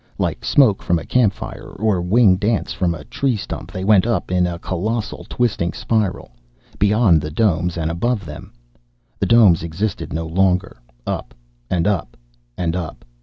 Like 0.17 0.43
smoke 0.43 0.81
from 0.81 0.97
a 0.97 1.05
campfire 1.05 1.73
or 1.77 2.01
winged 2.01 2.43
ants 2.43 2.73
from 2.73 2.95
a 2.95 3.03
tree 3.03 3.35
stump, 3.37 3.71
they 3.71 3.83
went 3.83 4.07
up 4.07 4.31
in 4.31 4.47
a 4.47 4.57
colossal, 4.57 5.27
twisting 5.29 5.73
spiral. 5.73 6.31
Beyond 6.79 7.21
the 7.21 7.29
domes 7.29 7.77
and 7.77 7.91
above 7.91 8.25
them. 8.25 8.51
The 9.19 9.27
domes 9.27 9.61
existed 9.61 10.11
no 10.11 10.25
longer. 10.25 10.81
Up 11.05 11.35
and 11.69 11.85
up, 11.85 12.17
and 12.57 12.75
up.... 12.75 13.05